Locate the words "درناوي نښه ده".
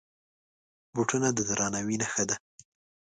1.49-2.35